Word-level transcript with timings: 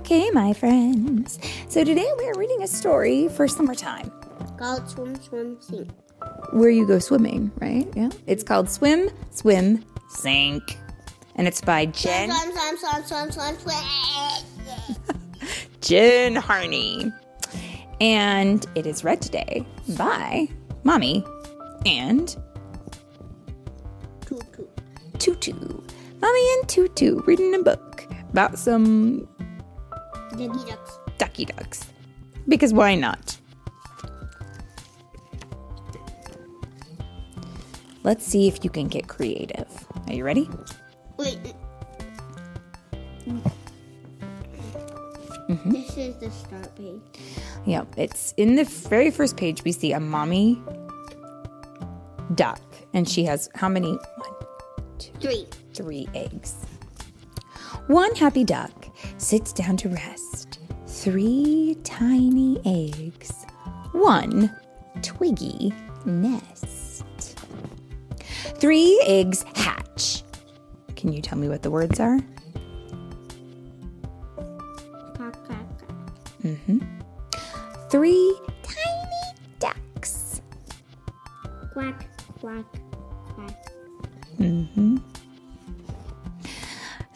Okay, 0.00 0.30
my 0.30 0.52
friends. 0.52 1.38
So 1.68 1.84
today 1.84 2.08
we're 2.18 2.34
reading 2.34 2.62
a 2.62 2.66
story 2.66 3.28
for 3.28 3.46
summertime 3.46 4.10
Called 4.58 4.88
swim, 4.88 5.14
swim, 5.22 5.56
sink. 5.60 5.88
where 6.52 6.70
you 6.70 6.86
go 6.86 6.98
swimming, 6.98 7.50
right? 7.60 7.86
Yeah. 7.94 8.10
It's 8.26 8.42
called 8.42 8.68
Swim, 8.68 9.08
Swim, 9.30 9.84
Sink. 10.08 10.62
And 11.36 11.46
it's 11.46 11.60
by 11.60 11.86
Jen 11.86 12.30
Swim, 12.30 12.52
swim, 12.52 12.76
swim, 13.04 13.30
swim, 13.30 13.56
swim, 13.58 14.96
swim. 15.06 15.48
Jen 15.80 16.36
Harney. 16.36 17.10
And 18.00 18.66
it 18.74 18.86
is 18.86 19.04
read 19.04 19.22
today 19.22 19.64
by 19.96 20.48
Mommy 20.84 21.24
and 21.86 22.36
toot. 24.26 24.44
Tutu. 25.18 25.52
Mommy 26.20 26.52
and 26.54 26.68
Tutu 26.68 27.20
reading 27.26 27.54
a 27.54 27.62
book 27.62 28.06
about 28.30 28.58
some 28.58 29.26
Ducky 30.48 30.64
ducks. 30.70 30.98
ducky 31.18 31.44
ducks. 31.44 31.84
Because 32.48 32.72
why 32.72 32.94
not? 32.94 33.36
Let's 38.02 38.24
see 38.24 38.48
if 38.48 38.64
you 38.64 38.70
can 38.70 38.88
get 38.88 39.08
creative. 39.08 39.68
Are 40.08 40.14
you 40.14 40.24
ready? 40.24 40.48
Wait. 41.18 41.38
Mm-hmm. 45.48 45.70
This 45.70 45.96
is 45.98 46.16
the 46.16 46.30
start 46.30 46.74
page. 46.76 47.00
Yep, 47.66 47.94
it's 47.98 48.32
in 48.36 48.54
the 48.54 48.64
very 48.64 49.10
first 49.10 49.36
page. 49.36 49.62
We 49.64 49.72
see 49.72 49.92
a 49.92 50.00
mommy 50.00 50.62
duck, 52.34 52.62
and 52.94 53.06
she 53.08 53.24
has 53.24 53.50
how 53.54 53.68
many? 53.68 53.90
One, 53.92 54.34
Three. 55.20 55.46
three 55.74 56.08
eggs. 56.14 56.54
One 57.90 58.14
happy 58.14 58.44
duck 58.44 58.86
sits 59.18 59.52
down 59.52 59.76
to 59.78 59.88
rest. 59.88 60.60
Three 60.86 61.76
tiny 61.82 62.60
eggs. 62.64 63.44
One 63.90 64.56
twiggy 65.02 65.74
nest. 66.04 67.36
Three 68.60 69.02
eggs 69.04 69.44
hatch. 69.56 70.22
Can 70.94 71.12
you 71.12 71.20
tell 71.20 71.36
me 71.36 71.48
what 71.48 71.64
the 71.64 71.70
words 71.72 71.98
are? 71.98 72.20
Quack. 75.16 75.36
Three 77.90 78.38
tiny 78.62 79.34
ducks. 79.58 80.40
Quack, 81.72 82.06
quack. 82.38 82.79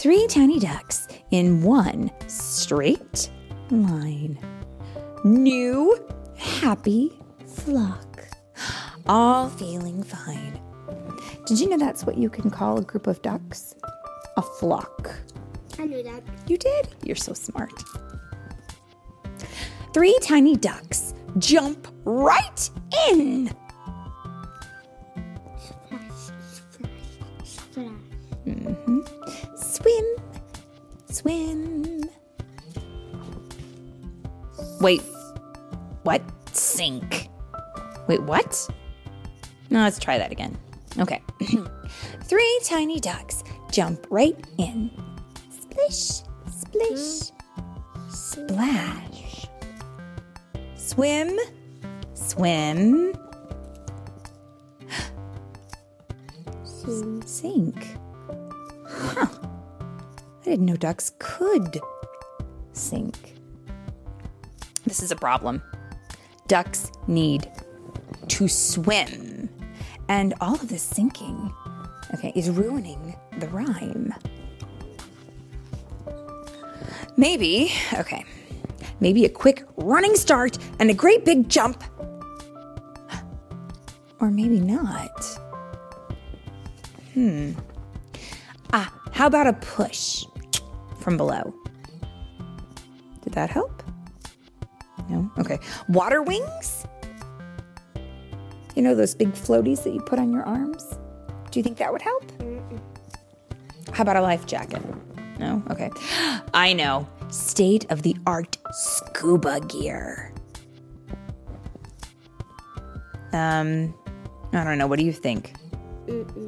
Three 0.00 0.26
tiny 0.28 0.58
ducks 0.58 1.08
in 1.30 1.60
one 1.62 2.10
straight 2.26 3.30
line. 3.70 4.38
New, 5.24 5.94
happy 6.38 7.12
flock. 7.46 8.24
All 9.06 9.50
feeling 9.50 10.02
fine. 10.02 10.58
Did 11.44 11.60
you 11.60 11.68
know 11.68 11.76
that's 11.76 12.04
what 12.06 12.16
you 12.16 12.30
can 12.30 12.48
call 12.48 12.78
a 12.78 12.82
group 12.82 13.08
of 13.08 13.20
ducks? 13.20 13.74
A 14.38 14.42
flock. 14.42 15.10
I 15.78 15.84
knew 15.84 16.02
that. 16.02 16.22
You 16.46 16.56
did? 16.56 16.88
You're 17.04 17.14
so 17.14 17.34
smart. 17.34 17.84
Three 19.92 20.18
tiny 20.22 20.56
ducks 20.56 21.12
jump 21.36 21.88
right 22.06 22.70
in. 23.10 23.54
Swim. 31.12 32.04
Wait, 34.80 35.02
what? 36.02 36.22
Sink. 36.52 37.28
Wait, 38.08 38.22
what? 38.22 38.68
No, 39.68 39.80
let's 39.80 39.98
try 39.98 40.18
that 40.18 40.32
again. 40.32 40.56
Okay. 40.98 41.22
Three 42.24 42.60
tiny 42.64 42.98
ducks 42.98 43.44
jump 43.70 44.06
right 44.10 44.36
in. 44.58 44.90
Splish, 45.50 46.22
splish, 46.50 47.30
splash. 48.08 49.46
Swim, 50.74 51.38
swim, 52.14 53.14
sink. 57.24 57.86
Huh. 58.88 59.49
Didn't 60.50 60.66
know 60.66 60.74
ducks 60.74 61.12
could 61.20 61.80
sink. 62.72 63.36
This 64.84 65.00
is 65.00 65.12
a 65.12 65.14
problem. 65.14 65.62
Ducks 66.48 66.90
need 67.06 67.48
to 68.26 68.48
swim. 68.48 69.48
And 70.08 70.34
all 70.40 70.56
of 70.56 70.68
this 70.68 70.82
sinking, 70.82 71.54
okay, 72.14 72.32
is 72.34 72.50
ruining 72.50 73.16
the 73.38 73.46
rhyme. 73.46 74.12
Maybe, 77.16 77.70
okay, 77.94 78.24
maybe 78.98 79.24
a 79.26 79.28
quick 79.28 79.64
running 79.76 80.16
start 80.16 80.58
and 80.80 80.90
a 80.90 80.94
great 80.94 81.24
big 81.24 81.48
jump. 81.48 81.84
Or 84.18 84.32
maybe 84.32 84.58
not. 84.58 85.24
Hmm. 87.14 87.52
Ah, 88.72 88.92
how 89.12 89.28
about 89.28 89.46
a 89.46 89.52
push 89.52 90.24
from 91.00 91.16
below? 91.16 91.54
Did 93.22 93.32
that 93.34 93.50
help? 93.50 93.82
No? 95.08 95.30
Okay. 95.38 95.58
Water 95.88 96.22
wings? 96.22 96.86
You 98.76 98.82
know 98.82 98.94
those 98.94 99.14
big 99.14 99.32
floaties 99.32 99.82
that 99.84 99.92
you 99.92 100.00
put 100.00 100.18
on 100.18 100.32
your 100.32 100.44
arms? 100.44 100.84
Do 101.50 101.58
you 101.58 101.62
think 101.62 101.78
that 101.78 101.92
would 101.92 102.02
help? 102.02 102.24
How 103.92 104.02
about 104.02 104.16
a 104.16 104.22
life 104.22 104.46
jacket? 104.46 104.82
No? 105.38 105.62
Okay. 105.70 105.90
I 106.54 106.72
know. 106.72 107.08
State 107.28 107.90
of 107.90 108.02
the 108.02 108.16
art 108.26 108.56
scuba 108.72 109.60
gear. 109.60 110.32
Um, 113.32 113.94
I 114.52 114.64
don't 114.64 114.78
know. 114.78 114.86
What 114.86 114.98
do 114.98 115.04
you 115.04 115.12
think? 115.12 115.54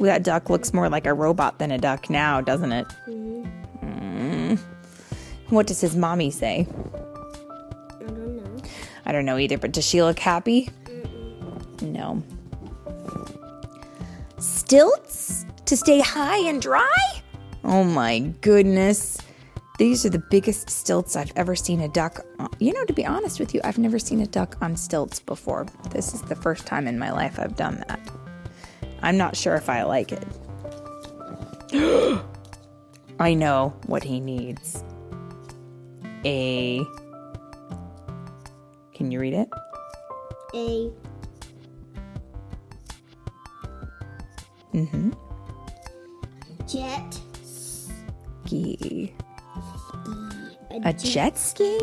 That 0.00 0.22
duck 0.22 0.50
looks 0.50 0.74
more 0.74 0.88
like 0.88 1.06
a 1.06 1.14
robot 1.14 1.58
than 1.58 1.70
a 1.70 1.78
duck 1.78 2.10
now, 2.10 2.40
doesn't 2.40 2.72
it? 2.72 2.86
What 5.48 5.66
does 5.66 5.80
his 5.80 5.96
mommy 5.96 6.30
say? 6.30 6.66
I 8.00 8.04
don't 8.04 8.36
know. 8.36 8.62
I 9.04 9.12
don't 9.12 9.24
know 9.24 9.38
either, 9.38 9.58
but 9.58 9.72
does 9.72 9.84
she 9.86 10.02
look 10.02 10.18
happy? 10.18 10.70
No. 11.80 12.22
Stilts 14.38 15.46
to 15.66 15.76
stay 15.76 16.00
high 16.00 16.38
and 16.48 16.60
dry? 16.60 17.22
Oh 17.64 17.84
my 17.84 18.20
goodness. 18.40 19.18
These 19.78 20.06
are 20.06 20.10
the 20.10 20.22
biggest 20.30 20.70
stilts 20.70 21.16
I've 21.16 21.32
ever 21.36 21.54
seen 21.54 21.80
a 21.80 21.88
duck. 21.88 22.24
on- 22.38 22.48
You 22.58 22.72
know, 22.72 22.84
to 22.84 22.92
be 22.94 23.04
honest 23.04 23.38
with 23.38 23.54
you, 23.54 23.60
I've 23.62 23.78
never 23.78 23.98
seen 23.98 24.20
a 24.22 24.26
duck 24.26 24.56
on 24.62 24.74
stilts 24.76 25.20
before. 25.20 25.66
This 25.90 26.14
is 26.14 26.22
the 26.22 26.34
first 26.36 26.66
time 26.66 26.86
in 26.88 26.98
my 26.98 27.10
life 27.12 27.38
I've 27.38 27.56
done 27.56 27.84
that. 27.86 28.00
I'm 29.02 29.16
not 29.18 29.36
sure 29.36 29.54
if 29.54 29.68
I 29.68 29.82
like 29.82 30.12
it. 30.12 30.24
I 33.20 33.34
know 33.34 33.74
what 33.86 34.02
he 34.04 34.18
needs. 34.20 34.82
A. 36.24 36.80
Can 38.94 39.10
you 39.10 39.20
read 39.20 39.34
it? 39.34 39.48
A. 40.54 40.90
Mm-hmm. 44.74 45.10
Jet. 46.66 47.20
Ski. 47.42 49.14
A, 50.70 50.88
A 50.88 50.92
jet 50.92 51.38
ski? 51.38 51.78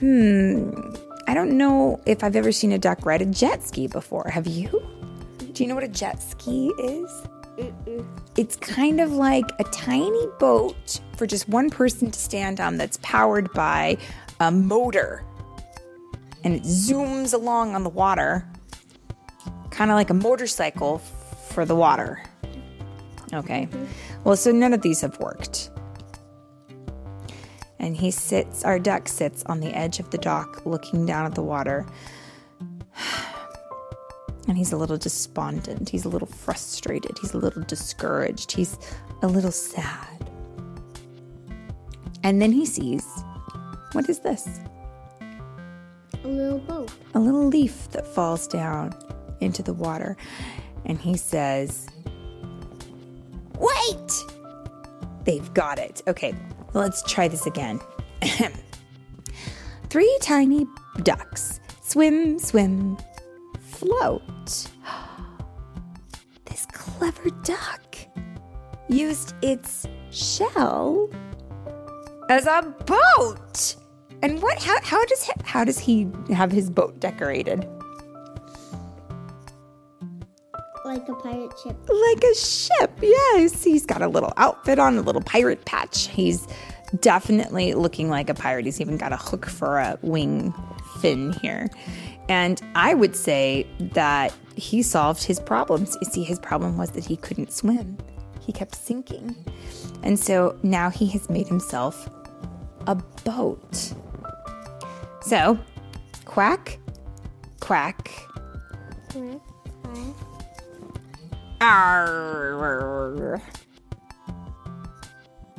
Hmm. 0.00 0.70
I 1.28 1.34
don't 1.34 1.56
know 1.58 2.00
if 2.06 2.22
I've 2.22 2.36
ever 2.36 2.52
seen 2.52 2.72
a 2.72 2.78
duck 2.78 3.04
ride 3.04 3.22
a 3.22 3.26
jet 3.26 3.62
ski 3.62 3.88
before. 3.88 4.28
Have 4.28 4.46
you? 4.46 4.68
Do 5.52 5.62
you 5.62 5.68
know 5.68 5.74
what 5.74 5.84
a 5.84 5.88
jet 5.88 6.22
ski 6.22 6.68
is? 6.78 7.10
It's 8.36 8.56
kind 8.56 9.00
of 9.00 9.12
like 9.12 9.44
a 9.58 9.64
tiny 9.64 10.26
boat 10.38 11.00
for 11.16 11.26
just 11.26 11.48
one 11.48 11.70
person 11.70 12.10
to 12.10 12.18
stand 12.18 12.60
on 12.60 12.76
that's 12.76 12.98
powered 13.02 13.52
by 13.52 13.96
a 14.40 14.50
motor. 14.50 15.24
And 16.44 16.54
it 16.54 16.62
zooms 16.62 17.32
along 17.32 17.74
on 17.74 17.82
the 17.82 17.90
water, 17.90 18.46
kind 19.70 19.90
of 19.90 19.94
like 19.94 20.10
a 20.10 20.14
motorcycle 20.14 20.98
for 20.98 21.64
the 21.64 21.74
water. 21.74 22.22
Okay. 23.32 23.68
Well, 24.24 24.36
so 24.36 24.52
none 24.52 24.72
of 24.72 24.82
these 24.82 25.00
have 25.00 25.18
worked. 25.18 25.70
And 27.78 27.96
he 27.96 28.10
sits, 28.10 28.64
our 28.64 28.78
duck 28.78 29.08
sits 29.08 29.42
on 29.44 29.60
the 29.60 29.76
edge 29.76 29.98
of 29.98 30.10
the 30.10 30.18
dock 30.18 30.64
looking 30.66 31.06
down 31.06 31.26
at 31.26 31.34
the 31.34 31.42
water. 31.42 31.86
And 34.48 34.56
he's 34.56 34.72
a 34.72 34.76
little 34.76 34.96
despondent. 34.96 35.88
He's 35.88 36.04
a 36.04 36.08
little 36.08 36.28
frustrated. 36.28 37.18
He's 37.20 37.34
a 37.34 37.38
little 37.38 37.62
discouraged. 37.62 38.52
He's 38.52 38.78
a 39.22 39.26
little 39.26 39.50
sad. 39.50 40.30
And 42.22 42.40
then 42.40 42.52
he 42.52 42.66
sees 42.66 43.04
what 43.92 44.08
is 44.08 44.18
this? 44.18 44.60
A 46.22 46.28
little 46.28 46.58
boat. 46.58 46.92
A 47.14 47.18
little 47.18 47.46
leaf 47.46 47.88
that 47.92 48.06
falls 48.06 48.46
down 48.46 48.94
into 49.40 49.62
the 49.62 49.72
water. 49.72 50.16
And 50.84 51.00
he 51.00 51.16
says, 51.16 51.88
Wait! 53.58 54.12
They've 55.24 55.54
got 55.54 55.78
it. 55.78 56.02
Okay, 56.06 56.34
let's 56.74 57.02
try 57.04 57.26
this 57.26 57.46
again. 57.46 57.80
Three 59.88 60.18
tiny 60.20 60.66
ducks 61.02 61.60
swim, 61.80 62.38
swim, 62.38 62.98
float. 63.86 64.68
This 66.44 66.66
clever 66.72 67.30
duck 67.42 67.96
used 68.88 69.34
its 69.42 69.86
shell 70.10 71.08
as 72.28 72.46
a 72.46 72.74
boat. 72.86 73.76
And 74.22 74.40
what? 74.40 74.62
How, 74.62 74.78
how 74.82 75.04
does 75.04 75.22
he, 75.24 75.32
how 75.44 75.64
does 75.64 75.78
he 75.78 76.08
have 76.34 76.50
his 76.50 76.70
boat 76.70 76.98
decorated? 77.00 77.68
Like 80.84 81.08
a 81.08 81.14
pirate 81.14 81.52
ship. 81.62 81.76
Like 81.88 82.24
a 82.24 82.34
ship. 82.34 82.98
Yes, 83.02 83.62
he's 83.64 83.84
got 83.84 84.02
a 84.02 84.08
little 84.08 84.32
outfit 84.36 84.78
on, 84.78 84.96
a 84.96 85.02
little 85.02 85.20
pirate 85.22 85.64
patch. 85.64 86.08
He's 86.08 86.46
definitely 87.00 87.74
looking 87.74 88.08
like 88.08 88.30
a 88.30 88.34
pirate. 88.34 88.64
He's 88.64 88.80
even 88.80 88.96
got 88.96 89.12
a 89.12 89.16
hook 89.16 89.46
for 89.46 89.78
a 89.78 89.98
wing 90.02 90.54
fin 91.06 91.32
here. 91.34 91.68
And 92.28 92.60
I 92.74 92.94
would 92.94 93.14
say 93.14 93.66
that 93.78 94.34
he 94.56 94.82
solved 94.82 95.22
his 95.22 95.38
problems. 95.38 95.96
You 96.00 96.10
see, 96.10 96.24
his 96.24 96.40
problem 96.40 96.76
was 96.76 96.90
that 96.92 97.04
he 97.04 97.16
couldn't 97.16 97.52
swim, 97.52 97.96
he 98.40 98.52
kept 98.52 98.74
sinking. 98.74 99.36
And 100.02 100.18
so 100.18 100.58
now 100.62 100.90
he 100.90 101.06
has 101.10 101.30
made 101.30 101.46
himself 101.46 102.10
a 102.88 102.96
boat. 103.24 103.92
So, 105.22 105.58
quack, 106.24 106.78
quack, 107.60 108.10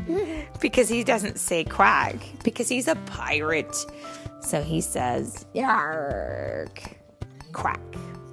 because 0.62 0.88
he 0.90 1.04
doesn't 1.04 1.40
say 1.40 1.64
quack, 1.64 2.16
because 2.44 2.70
he's 2.70 2.88
a 2.88 2.96
pirate. 2.96 3.76
So 4.48 4.64
he 4.64 4.80
says, 4.80 5.46
yark, 5.54 6.80
quack, 7.52 7.82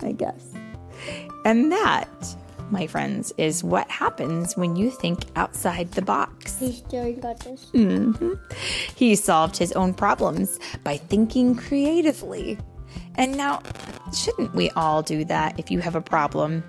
I 0.00 0.12
guess. 0.12 0.54
And 1.44 1.72
that, 1.72 2.36
my 2.70 2.86
friends, 2.86 3.32
is 3.36 3.64
what 3.64 3.90
happens 3.90 4.56
when 4.56 4.76
you 4.76 4.92
think 4.92 5.24
outside 5.34 5.90
the 5.90 6.02
box. 6.02 6.56
He 6.60 6.70
still 6.70 7.12
got 7.14 7.40
this. 7.40 7.66
Mm-hmm. 7.74 8.34
He 8.94 9.16
solved 9.16 9.56
his 9.56 9.72
own 9.72 9.92
problems 9.92 10.60
by 10.84 10.98
thinking 10.98 11.56
creatively. 11.56 12.58
And 13.16 13.36
now, 13.36 13.60
shouldn't 14.16 14.54
we 14.54 14.70
all 14.70 15.02
do 15.02 15.24
that 15.24 15.58
if 15.58 15.68
you 15.68 15.80
have 15.80 15.96
a 15.96 16.00
problem? 16.00 16.62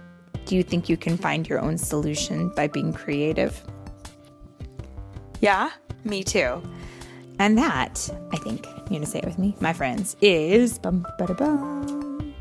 Do 0.46 0.56
you 0.56 0.64
think 0.64 0.90
you 0.90 0.98
can 0.98 1.18
find 1.18 1.48
your 1.48 1.60
own 1.60 1.78
solution 1.78 2.50
by 2.56 2.66
being 2.66 2.94
creative? 2.94 3.64
Yeah, 5.40 5.70
me 6.04 6.24
too. 6.24 6.64
And 7.40 7.58
that, 7.58 8.10
I 8.32 8.38
think, 8.38 8.66
you're 8.66 8.86
gonna 8.86 9.06
say 9.06 9.20
it 9.20 9.26
with 9.26 9.38
me, 9.38 9.56
my 9.60 9.74
friends, 9.74 10.16
is 10.22 10.80
bum. 10.80 11.06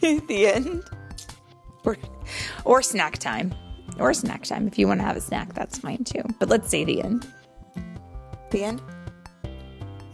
the 0.00 0.46
end. 0.46 0.84
Or, 1.84 1.96
or 2.64 2.82
snack 2.82 3.18
time. 3.18 3.54
Or 3.98 4.12
snack 4.12 4.44
time. 4.44 4.66
If 4.66 4.78
you 4.78 4.88
want 4.88 5.00
to 5.00 5.06
have 5.06 5.16
a 5.16 5.20
snack, 5.20 5.54
that's 5.54 5.78
fine 5.78 6.04
too. 6.04 6.22
But 6.38 6.48
let's 6.48 6.68
say 6.68 6.84
the 6.84 7.02
end. 7.02 7.26
The 8.50 8.64
end? 8.64 8.82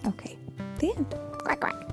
Okay. 0.07 0.37
The 0.79 0.93
end. 0.97 1.15
Quack, 1.39 1.61
quack. 1.61 1.90